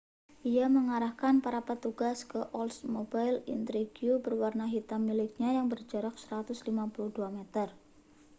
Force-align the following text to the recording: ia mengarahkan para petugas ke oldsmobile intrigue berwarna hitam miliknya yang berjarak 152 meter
ia 0.51 0.65
mengarahkan 0.75 1.35
para 1.45 1.61
petugas 1.69 2.17
ke 2.31 2.41
oldsmobile 2.59 3.39
intrigue 3.55 4.11
berwarna 4.25 4.65
hitam 4.73 5.01
miliknya 5.09 5.49
yang 5.57 5.67
berjarak 5.73 6.15
152 6.25 6.57
meter 7.37 7.69